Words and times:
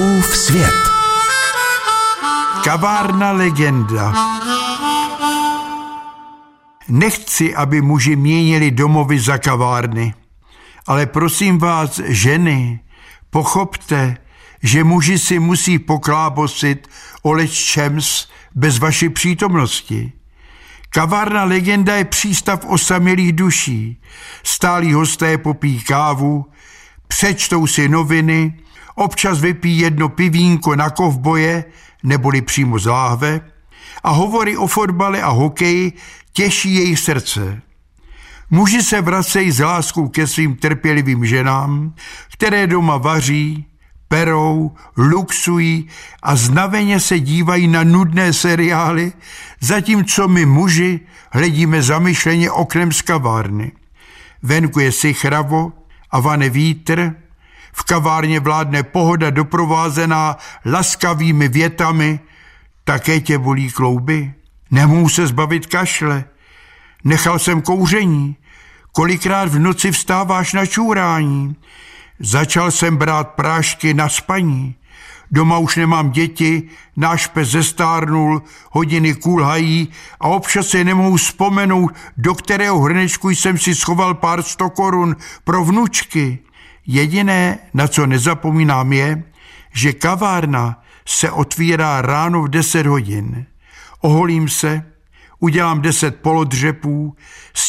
Fouskův 0.00 0.36
svět. 0.36 0.74
Kavárna 2.64 3.32
legenda. 3.32 4.14
Nechci, 6.88 7.54
aby 7.54 7.82
muži 7.82 8.16
měnili 8.16 8.70
domovy 8.70 9.20
za 9.20 9.38
kavárny, 9.38 10.14
ale 10.86 11.06
prosím 11.06 11.58
vás, 11.58 12.00
ženy, 12.04 12.80
pochopte, 13.30 14.16
že 14.62 14.84
muži 14.84 15.18
si 15.18 15.38
musí 15.38 15.78
poklábosit 15.78 16.88
o 17.22 17.46
čems 17.46 18.28
bez 18.54 18.78
vaší 18.78 19.08
přítomnosti. 19.08 20.12
Kavárna 20.90 21.44
Legenda 21.44 21.94
je 21.94 22.04
přístav 22.04 22.64
osamělých 22.66 23.32
duší. 23.32 24.00
Stálí 24.42 24.92
hosté 24.92 25.38
popí 25.38 25.80
kávu, 25.80 26.46
přečtou 27.08 27.66
si 27.66 27.88
noviny, 27.88 28.60
občas 29.00 29.40
vypí 29.40 29.78
jedno 29.78 30.08
pivínko 30.08 30.76
na 30.76 30.90
kovboje, 30.90 31.64
neboli 32.02 32.42
přímo 32.42 32.78
z 32.78 32.86
láhve, 32.86 33.40
a 34.04 34.10
hovory 34.10 34.56
o 34.56 34.66
fotbale 34.66 35.22
a 35.22 35.28
hokeji 35.28 35.92
těší 36.32 36.74
jejich 36.74 36.98
srdce. 37.00 37.62
Muži 38.50 38.82
se 38.82 39.00
vracejí 39.00 39.52
s 39.52 39.60
láskou 39.60 40.08
ke 40.08 40.26
svým 40.26 40.56
trpělivým 40.56 41.26
ženám, 41.26 41.94
které 42.32 42.66
doma 42.66 42.96
vaří, 42.96 43.66
perou, 44.08 44.70
luxují 44.96 45.88
a 46.22 46.36
znaveně 46.36 47.00
se 47.00 47.20
dívají 47.20 47.68
na 47.68 47.84
nudné 47.84 48.32
seriály, 48.32 49.12
zatímco 49.60 50.28
my 50.28 50.46
muži 50.46 51.00
hledíme 51.32 51.82
zamyšleně 51.82 52.50
oknem 52.50 52.92
z 52.92 53.02
kavárny. 53.02 53.72
Venku 54.42 54.80
je 54.80 54.92
sichravo 54.92 55.72
a 56.10 56.20
vane 56.20 56.50
vítr, 56.50 57.14
v 57.72 57.82
kavárně 57.82 58.40
vládne 58.40 58.82
pohoda 58.82 59.30
doprovázená 59.30 60.36
laskavými 60.66 61.48
větami, 61.48 62.20
také 62.84 63.20
tě 63.20 63.38
bolí 63.38 63.70
klouby, 63.70 64.32
nemůžu 64.70 65.14
se 65.14 65.26
zbavit 65.26 65.66
kašle, 65.66 66.24
nechal 67.04 67.38
jsem 67.38 67.62
kouření, 67.62 68.36
kolikrát 68.92 69.48
v 69.48 69.58
noci 69.58 69.92
vstáváš 69.92 70.52
na 70.52 70.66
čůrání, 70.66 71.56
Začal 72.20 72.70
jsem 72.70 72.96
brát 72.96 73.28
prášky 73.28 73.94
na 73.94 74.08
spaní. 74.08 74.74
Doma 75.30 75.58
už 75.58 75.76
nemám 75.76 76.10
děti, 76.10 76.62
náš 76.96 77.26
pes 77.26 77.48
zestárnul, 77.48 78.42
hodiny 78.70 79.14
kulhají 79.14 79.88
a 80.20 80.28
občas 80.28 80.66
se 80.66 80.84
nemohu 80.84 81.16
vzpomenout, 81.16 81.92
do 82.16 82.34
kterého 82.34 82.80
hrnečku 82.80 83.30
jsem 83.30 83.58
si 83.58 83.74
schoval 83.74 84.14
pár 84.14 84.42
sto 84.42 84.70
korun 84.70 85.16
pro 85.44 85.64
vnučky. 85.64 86.38
Jediné, 86.86 87.58
na 87.74 87.88
co 87.88 88.06
nezapomínám, 88.06 88.92
je, 88.92 89.22
že 89.72 89.92
kavárna 89.92 90.82
se 91.06 91.30
otvírá 91.30 92.02
ráno 92.02 92.42
v 92.42 92.48
deset 92.48 92.86
hodin. 92.86 93.46
Oholím 94.00 94.48
se, 94.48 94.82
udělám 95.38 95.80
deset 95.80 96.20
polodřepů, 96.22 97.16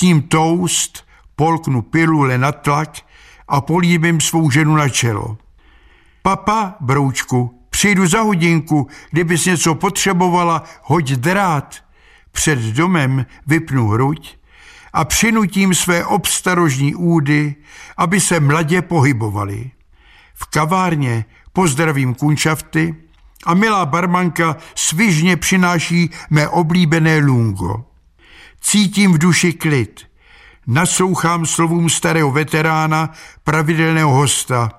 ním 0.02 0.22
toast, 0.22 1.06
polknu 1.36 1.82
pilule 1.82 2.38
na 2.38 2.52
tlak 2.52 2.98
a 3.48 3.62
políbím 3.62 4.22
svou 4.22 4.52
ženu 4.52 4.76
na 4.76 4.90
čelo. 4.90 5.38
Papa, 6.22 6.76
broučku, 6.80 7.62
přijdu 7.70 8.08
za 8.08 8.22
hodinku, 8.22 8.88
kdybys 9.12 9.46
něco 9.46 9.76
potřebovala, 9.76 10.64
hoď 10.84 11.12
drát. 11.12 11.76
Před 12.32 12.60
domem 12.60 13.26
vypnu 13.48 13.88
hruď 13.88 14.38
a 14.94 15.06
přinutím 15.06 15.74
své 15.74 16.06
obstarožní 16.06 16.96
údy, 16.96 17.56
aby 17.98 18.22
se 18.22 18.40
mladě 18.40 18.82
pohybovali. 18.82 19.72
V 20.34 20.46
kavárně 20.46 21.26
pozdravím 21.54 22.14
kunčafty 22.14 22.96
a 23.46 23.54
milá 23.54 23.86
barmanka 23.86 24.58
svižně 24.76 25.38
přináší 25.38 26.10
mé 26.30 26.48
oblíbené 26.48 27.18
lungo. 27.18 27.86
Cítím 28.62 29.14
v 29.14 29.18
duši 29.18 29.54
klid– 29.54 30.02
Naslouchám 30.68 31.46
slovům 31.46 31.90
starého 31.90 32.32
veterána, 32.32 33.12
pravidelného 33.44 34.12
hosta. 34.12 34.72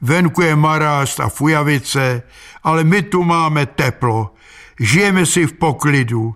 Venku 0.00 0.42
je 0.42 0.56
marást 0.56 1.20
a 1.20 1.28
fujavice, 1.28 2.22
ale 2.62 2.84
my 2.84 3.02
tu 3.02 3.24
máme 3.24 3.66
teplo. 3.66 4.34
Žijeme 4.80 5.26
si 5.26 5.46
v 5.46 5.52
poklidu. 5.52 6.34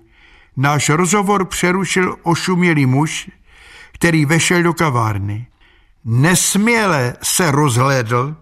Náš 0.57 0.89
rozhovor 0.89 1.45
přerušil 1.45 2.17
ošumělý 2.23 2.87
muž, 2.87 3.31
který 3.93 4.27
vešel 4.27 4.63
do 4.63 4.75
kavárny. 4.75 5.47
Nesměle 6.05 7.17
se 7.23 7.51
rozhlédl, 7.51 8.37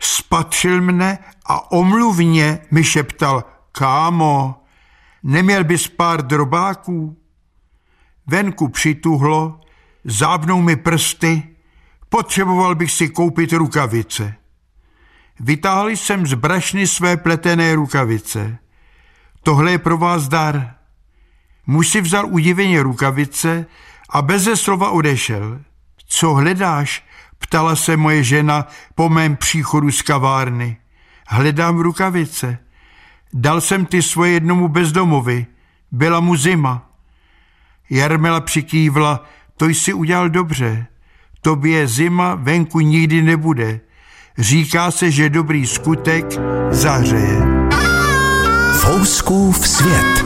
spatřil 0.00 0.82
mne 0.82 1.18
a 1.46 1.72
omluvně 1.72 2.58
mi 2.70 2.84
šeptal, 2.84 3.44
kámo, 3.72 4.62
neměl 5.22 5.64
bys 5.64 5.88
pár 5.88 6.26
drobáků? 6.26 7.16
Venku 8.26 8.68
přituhlo, 8.68 9.60
Závnou 10.04 10.62
mi 10.62 10.76
prsty, 10.76 11.42
potřeboval 12.08 12.74
bych 12.74 12.92
si 12.92 13.08
koupit 13.08 13.52
rukavice. 13.52 14.34
Vytáhl 15.40 15.88
jsem 15.88 16.26
z 16.26 16.34
brašny 16.34 16.86
své 16.86 17.16
pletené 17.16 17.74
rukavice. 17.74 18.58
Tohle 19.42 19.70
je 19.70 19.78
pro 19.78 19.98
vás 19.98 20.28
dar. 20.28 20.74
Muž 21.66 21.88
si 21.88 22.00
vzal 22.00 22.26
udiveně 22.26 22.82
rukavice 22.82 23.66
a 24.10 24.22
beze 24.22 24.56
slova 24.56 24.90
odešel. 24.90 25.60
Co 26.06 26.34
hledáš? 26.34 27.04
ptala 27.38 27.76
se 27.76 27.96
moje 27.96 28.24
žena 28.24 28.66
po 28.94 29.08
mém 29.08 29.36
příchodu 29.36 29.90
z 29.90 30.02
kavárny. 30.02 30.76
Hledám 31.28 31.78
rukavice. 31.78 32.58
Dal 33.32 33.60
jsem 33.60 33.86
ty 33.86 34.02
svoje 34.02 34.32
jednomu 34.32 34.68
bezdomovi. 34.68 35.46
Byla 35.92 36.20
mu 36.20 36.36
zima. 36.36 36.90
Jarmila 37.90 38.40
přikývla, 38.40 39.24
to 39.56 39.66
jsi 39.66 39.92
udělal 39.92 40.28
dobře. 40.28 40.86
Tobě 41.40 41.86
zima 41.88 42.34
venku 42.34 42.80
nikdy 42.80 43.22
nebude. 43.22 43.80
Říká 44.38 44.90
se, 44.90 45.10
že 45.10 45.30
dobrý 45.30 45.66
skutek 45.66 46.24
zahřeje. 46.70 47.42
Fouskův 48.80 49.68
svět. 49.68 50.24